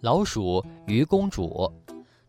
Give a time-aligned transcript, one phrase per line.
[0.00, 1.72] 老鼠与公主。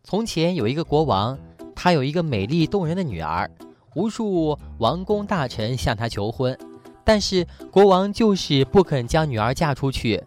[0.03, 1.37] 从前有一个国王，
[1.75, 3.49] 他有一个美丽动人的女儿，
[3.95, 6.57] 无数王公大臣向他求婚，
[7.03, 10.23] 但是国王就是不肯将女儿嫁出去，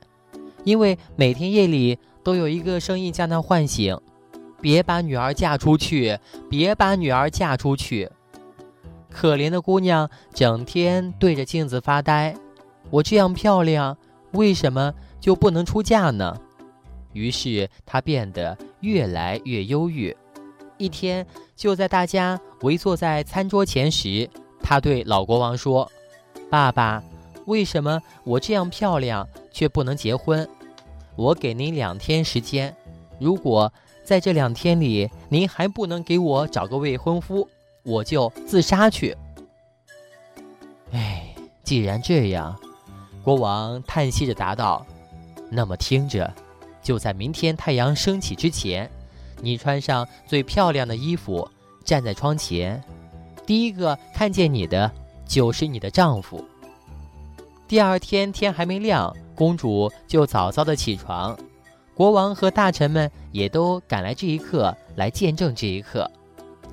[0.64, 3.99] 因为每天夜里都有一个声音将他唤醒
[4.61, 6.18] ：“别把女儿嫁出去，
[6.49, 8.09] 别把女儿嫁出去。”
[9.11, 12.35] 可怜的姑娘整天对着镜子发呆，
[12.90, 13.96] 我这样漂亮，
[14.32, 16.39] 为什么就不能出嫁呢？
[17.12, 20.16] 于是他变得越来越忧郁。
[20.79, 24.29] 一天，就在大家围坐在餐桌前时，
[24.62, 25.90] 他对老国王说
[26.50, 27.02] ：“爸爸，
[27.46, 30.48] 为什么我这样漂亮却不能结婚？
[31.16, 32.75] 我给您两天时间，
[33.19, 33.72] 如果
[34.05, 37.48] 在这两天里您还不能给我找个未婚夫。”
[37.84, 39.16] 我就自杀去。
[40.92, 42.56] 哎，既然这样，
[43.24, 44.86] 国王叹息着答道
[45.50, 46.32] ：“那么听着，
[46.83, 48.91] 就在明天太阳升起之前，
[49.41, 51.48] 你穿上最漂亮的衣服，
[51.84, 52.83] 站在窗前，
[53.47, 54.91] 第一个看见你的
[55.27, 56.44] 就是你的丈夫。”
[57.69, 61.34] 第二天天还没亮，公主就早早的起床，
[61.94, 66.10] 国王和大臣们也都赶来这一刻来见证这一刻。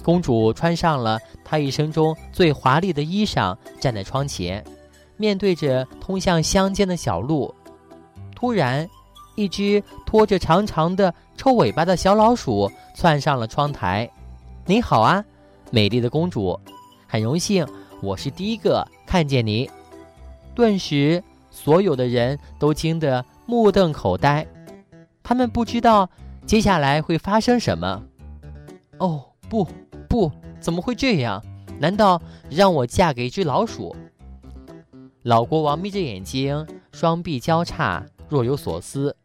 [0.03, 4.63] 公主穿上了她一生中最华丽的衣裳，站在窗前，
[5.15, 7.53] 面对着通向乡间的小路。
[8.35, 8.89] 突然，
[9.39, 14.11] 一只拖着长长的臭尾巴的小老鼠窜上了窗台。
[14.67, 15.23] “你好啊，
[15.71, 16.59] 美丽的公主，
[17.07, 17.65] 很荣幸
[18.01, 19.71] 我是第一个看见你。”
[20.53, 24.45] 顿时，所有的人都惊得目瞪口呆，
[25.23, 26.09] 他们不知道
[26.45, 28.03] 接下来会发生什么。
[28.97, 29.65] 哦，不！
[30.09, 31.41] 不，怎么会这样？
[31.79, 33.95] 难道让我嫁给一只老鼠？
[35.23, 39.15] 老国王眯着眼睛，双臂交叉，若有所思，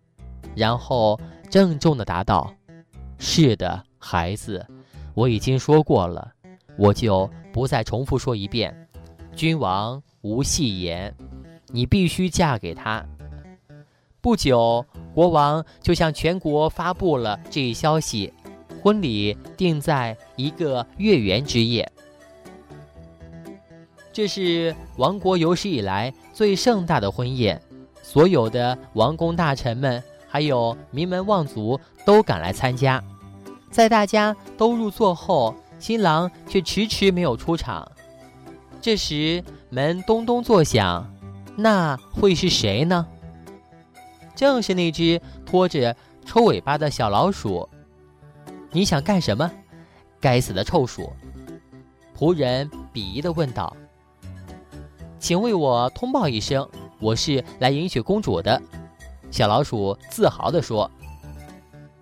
[0.55, 1.19] 然后
[1.51, 2.53] 郑重地答道
[3.19, 4.67] ：“是的，孩子，
[5.15, 6.33] 我已经说过了，
[6.77, 8.89] 我就不再重复说一遍。
[9.35, 11.15] 君王无戏言，
[11.69, 13.05] 你必须嫁给他。”
[14.21, 18.33] 不久，国王就向全国发布了这一消息。
[18.83, 21.91] 婚礼定在一个月圆之夜，
[24.13, 27.61] 这是王国有史以来最盛大的婚宴，
[28.03, 30.03] 所有的王公大臣们
[30.35, 33.01] 还有名门望族都赶来参加。
[33.71, 37.89] 在大家都入座后，新郎却迟迟没有出场。
[38.81, 41.09] 这时门咚咚作响，
[41.57, 43.07] 那会是谁呢？
[44.35, 45.95] 正是那只拖着
[46.27, 47.69] 臭尾巴的小老鼠。
[48.73, 49.49] 你想干什么？
[50.19, 51.13] 该死的臭鼠！
[52.19, 53.73] 仆人鄙夷地问道。
[55.21, 56.69] “请为我通报一声，
[56.99, 58.61] 我是来迎娶公主的。”
[59.35, 60.89] 小老鼠自豪地说。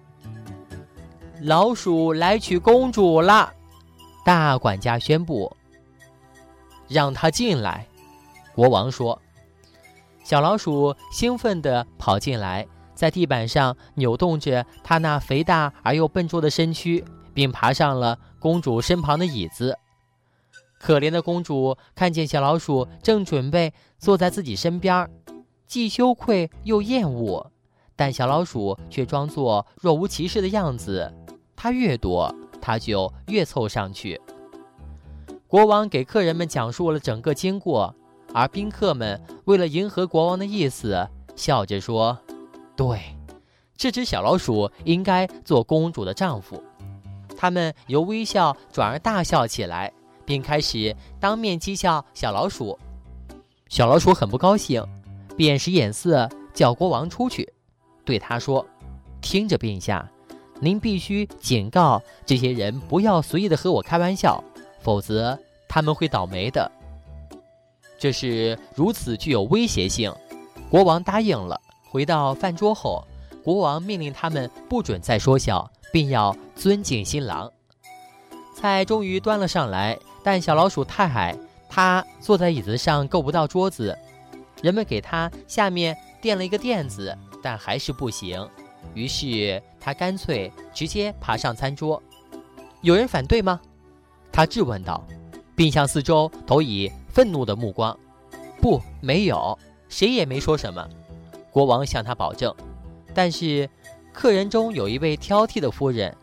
[1.40, 3.50] “老鼠来娶公主啦！”
[4.22, 5.50] 大管家宣布。
[6.88, 7.86] “让他进来。”
[8.54, 9.18] 国王说。
[10.22, 12.68] 小老鼠兴奋地跑进来。
[12.94, 19.78] 在地板上扭动着它那肥大而又笨拙的身躯，并爬上了公主身旁的椅子。
[20.78, 25.08] 可怜的公主看见小老鼠正准备坐在自己身边，
[25.72, 27.50] 既羞愧又厌恶，
[27.96, 31.10] 但小老鼠却装作若无其事的样子。
[31.56, 34.20] 它越躲，它就越凑上去。
[35.48, 37.94] 国王给客人们讲述了整个经过，
[38.34, 42.18] 而宾客们为了迎合国王的意思，笑着说。
[42.76, 43.00] 对，
[43.74, 46.62] 这只小老鼠应该做公主的丈夫。
[47.34, 49.90] 他们由微笑转而大笑起来，
[50.26, 52.78] 并开始当面讥笑小老鼠。
[53.70, 54.84] 小老鼠很不高兴，
[55.36, 57.52] 便使眼色叫国王出去，
[58.04, 58.66] 对他说
[59.20, 60.08] ：“听着，陛下，
[60.60, 64.42] 您必须警告这些人不要随意的和我开玩笑，
[64.80, 65.38] 否则
[65.68, 66.70] 他们会倒霉的。”
[67.98, 70.12] 这是如此具有威胁性，
[70.68, 71.60] 国王答应了。
[71.88, 73.06] 回到饭桌后，
[73.44, 77.50] 国王命令他们不准再说笑，并要尊敬新郎。
[78.56, 81.36] 菜终于端了上来，但小老鼠太矮，
[81.68, 83.96] 它坐在椅子上够不到桌子。
[84.62, 88.48] 人们给他下面垫了一个垫子，但还是不行。
[88.94, 92.02] 于是他干脆直接爬上餐桌。
[92.80, 93.60] 有人反对吗？
[94.32, 95.06] 他质问道，
[95.54, 97.96] 并向四周投以愤怒的目光。
[98.60, 100.88] 不，没有，谁也没说什么。
[101.50, 102.54] 国王向他保证，
[103.12, 103.68] 但是
[104.12, 106.16] 客人中有一位挑剔的夫人，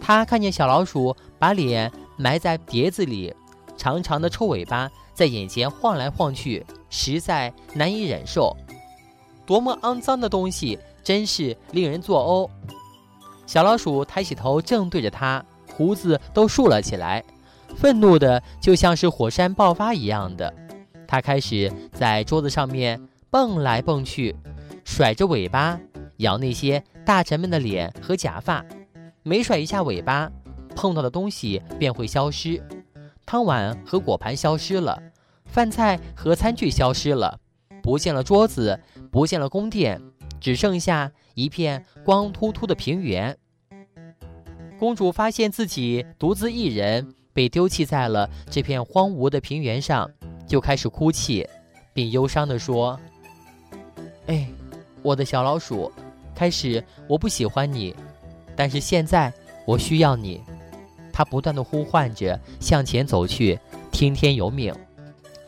[0.00, 3.34] 她看见小老鼠把脸埋在碟子里，
[3.76, 8.56] 长长的臭尾巴在眼前晃来晃去，实在难以忍受。
[9.44, 12.50] 多么肮脏的东西真是令人作呕。
[13.46, 17.22] 小老鼠抬起头，正对着他，胡子都竖了起来，
[17.76, 20.52] 愤怒的就像是火山爆发一样的。
[21.06, 23.00] 他开始在桌子上面
[23.30, 24.34] 蹦来蹦去，
[24.84, 25.78] 甩着尾巴
[26.16, 28.64] 咬那些大臣们的脸和假发。
[29.22, 30.28] 每甩一下尾巴，
[30.74, 32.60] 碰到的东西便会消失，
[33.24, 35.00] 汤碗和果盘消失了，
[35.56, 37.40] 饭菜和餐具消失了，
[37.82, 38.78] 不见了桌子，
[39.10, 39.98] 不见了宫殿。
[40.38, 43.34] 只剩下一片光秃秃的平原。
[44.78, 50.10] 公主发现自己独自一人被丢弃在了这片荒芜的平原上，
[50.46, 51.48] 就开始哭泣，
[51.94, 53.00] 并忧伤地说
[54.28, 54.46] ：“哎，
[55.00, 55.90] 我的小老鼠，
[56.34, 57.96] 开始我不喜欢你，
[58.54, 59.32] 但是现在
[59.64, 60.42] 我需要你。”
[61.10, 63.58] 她不断地呼唤着，向前走去，
[63.90, 64.74] 听天由命。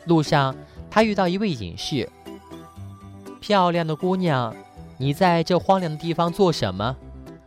[0.09, 0.55] 路上，
[0.89, 2.09] 他遇到一位隐士，
[3.39, 4.53] 漂亮的姑娘。
[4.97, 6.97] 你在这荒凉的地方做什么？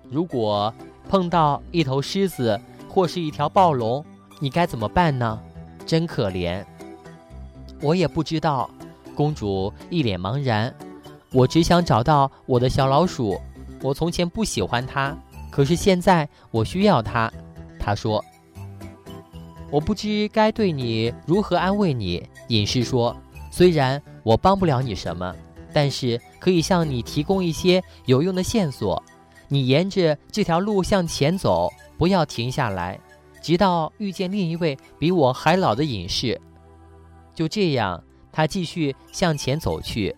[0.08, 0.72] 如果
[1.08, 4.02] 碰到一头狮子或是一条暴龙，
[4.38, 5.38] 你该怎么办呢？
[5.84, 6.64] 真可怜。
[7.82, 8.70] 我也不知道。
[9.14, 10.72] 公主一脸茫然。
[11.32, 13.38] 我只想找到我的小老鼠。
[13.82, 15.14] 我从前不喜欢它，
[15.50, 17.30] 可是现在我需要它。
[17.78, 18.24] 她说。
[19.70, 22.22] 我不知该对你如何安慰你。
[22.48, 23.16] 隐士说。
[23.50, 25.34] 虽然我帮不了你什么。
[25.74, 29.02] 但是可以向你提供一些有用的线索，
[29.48, 33.00] 你沿着这条路向前走，不要停下来，
[33.40, 36.38] 直到遇见另一位比我还老的隐士。
[37.34, 40.14] 就这样，他继续向前走去，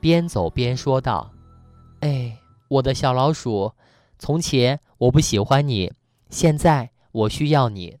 [0.00, 1.30] 边走边说道
[2.00, 2.38] ：“哎，
[2.68, 3.70] 我的小老鼠，
[4.18, 5.92] 从前我不喜欢你，
[6.30, 7.98] 现在我需要你。”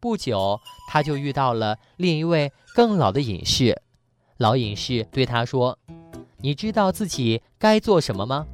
[0.00, 3.80] 不久，他就遇到了另一位更老的隐士。
[4.38, 5.78] 老隐士对他说
[6.38, 8.46] ：“你知道自己该做什么吗？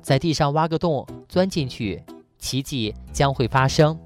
[0.00, 2.02] 在地上挖个洞，钻进去，
[2.38, 3.98] 奇迹将会发生。”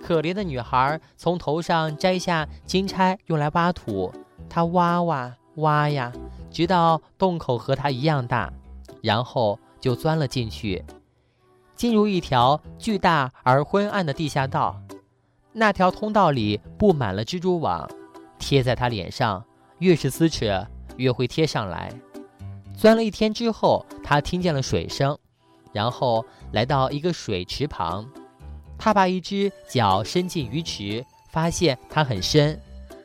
[0.00, 4.12] 可怜的女孩从头上摘下金钗，用来挖土。
[4.48, 6.12] 她挖挖挖呀，
[6.50, 8.52] 直到洞口和她一样大，
[9.02, 10.84] 然后就钻了进去，
[11.74, 14.80] 进入一条巨大而昏暗的地下道。
[15.52, 17.90] 那条通道里布满了蜘蛛网，
[18.38, 19.44] 贴在他脸上。
[19.78, 20.66] 越是撕扯，
[20.96, 21.92] 越会贴上来。
[22.74, 25.18] 钻了一天之后，他听见了水声，
[25.70, 28.08] 然后来到一个水池旁。
[28.78, 32.58] 他把一只脚伸进鱼池，发现它很深。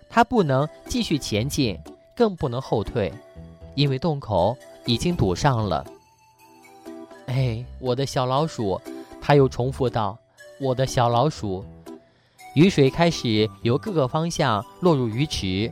[0.09, 1.77] 他不能继续前进，
[2.15, 3.11] 更不能后退，
[3.75, 4.55] 因为洞口
[4.85, 5.85] 已经堵上了。
[7.25, 8.79] 哎，我的小老鼠，
[9.21, 10.17] 他又重复道
[10.59, 11.65] ：“我的小老鼠。”
[12.53, 15.71] 雨水开始由各个方向落入鱼池。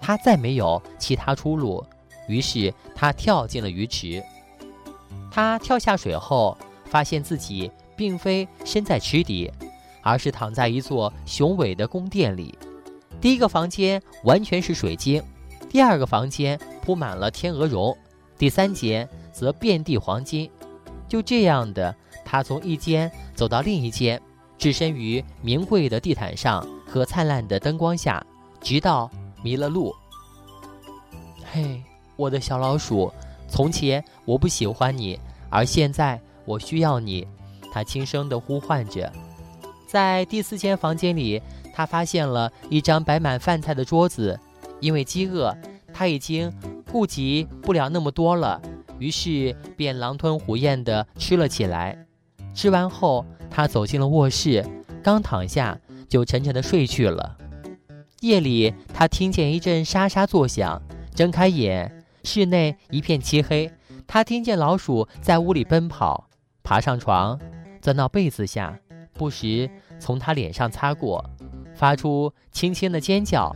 [0.00, 1.84] 他再没有其他出路，
[2.28, 4.22] 于是他跳进了鱼池。
[5.30, 9.50] 他跳下水后，发现自己并非身在池底，
[10.02, 12.56] 而是躺在一座雄伟的宫殿里。
[13.20, 15.22] 第一个房间完全是水晶，
[15.70, 17.96] 第二个房间铺满了天鹅绒，
[18.38, 20.50] 第三间则遍地黄金。
[21.08, 21.94] 就这样的，
[22.24, 24.20] 他从一间走到另一间，
[24.58, 28.24] 置身于名贵的地毯上和灿烂的灯光下，
[28.60, 29.10] 直到。
[29.44, 29.94] 迷了路。
[31.52, 31.82] 嘿，
[32.16, 33.12] 我的小老鼠，
[33.46, 35.20] 从前我不喜欢你，
[35.50, 37.28] 而现在我需要你。
[37.70, 39.12] 他轻声地呼唤着。
[39.86, 41.42] 在第四间房间里，
[41.74, 44.40] 他发现了一张摆满饭菜的桌子。
[44.80, 45.54] 因为饥饿，
[45.92, 46.50] 他已经
[46.90, 48.58] 顾及不了那么多了，
[48.98, 51.98] 于是便狼吞虎咽地吃了起来。
[52.54, 54.66] 吃完后，他走进了卧室，
[55.00, 57.38] 刚躺下就沉沉地睡去了。
[58.18, 60.82] 夜里，他听见一阵沙沙作响，
[61.14, 63.70] 睁开眼，室内一片漆黑。
[64.08, 66.28] 他听见老鼠在屋里奔跑，
[66.64, 67.38] 爬上床，
[67.80, 68.76] 钻到被子下，
[69.12, 69.70] 不时
[70.00, 71.24] 从他脸上擦过，
[71.76, 73.54] 发出轻轻的尖叫。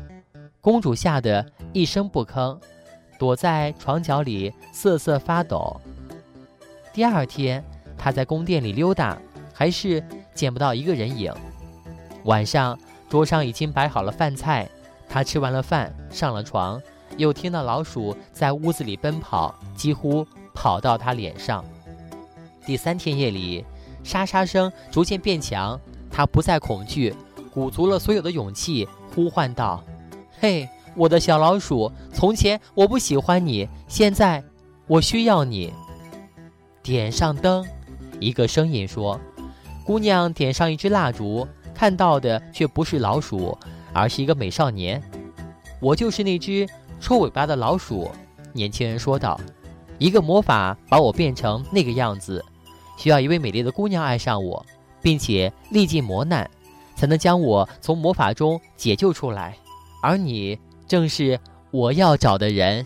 [0.60, 2.56] 公主吓得一声不吭，
[3.18, 5.80] 躲在床角里瑟瑟发抖。
[6.92, 7.64] 第二天，
[7.96, 9.18] 她在宫殿里溜达，
[9.58, 10.00] 还是
[10.32, 11.34] 见不到一个人影。
[12.24, 12.78] 晚上。
[13.08, 14.68] 桌上已经摆好了饭菜，
[15.08, 16.78] 他吃完了饭，上了床，
[17.16, 21.64] 又听到老鼠在屋子里奔跑，几乎跑到他脸上。
[22.66, 23.64] 第三天夜里，
[24.04, 27.14] 沙沙声逐渐变强，他不再恐惧，
[27.50, 29.82] 鼓足了所有的勇气，呼唤道
[30.38, 34.44] ：“嘿，我的小老鼠，从前我不喜欢你，现在
[34.86, 35.72] 我需要你。
[36.82, 37.66] 点上灯。”
[38.20, 39.18] 一个声音说
[39.88, 43.56] ：“姑娘，点上一支蜡烛。”看到的却不是老鼠，
[43.94, 45.02] 而是一个美少年。
[45.80, 46.68] 我就是那只
[47.00, 48.10] 臭尾巴的老鼠。
[48.52, 49.40] 年轻人说道。
[49.96, 52.44] 一个魔法把我变成那个样子，
[52.98, 54.64] 需要一位美丽的姑娘爱上我，
[55.00, 56.48] 并且历尽磨难，
[56.94, 59.56] 才能将我从魔法中解救出来。
[60.02, 61.40] 而你正是
[61.70, 62.84] 我要找的人。